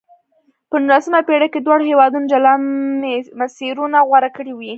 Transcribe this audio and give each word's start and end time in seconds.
په 0.69 0.75
نولسمه 0.85 1.19
پېړۍ 1.27 1.47
کې 1.53 1.59
دواړو 1.61 1.89
هېوادونو 1.91 2.29
جلا 2.31 2.53
مسیرونه 3.41 3.97
غوره 4.07 4.29
کړې 4.35 4.53
وې. 4.55 4.69